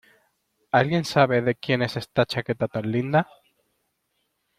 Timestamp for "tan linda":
2.67-3.27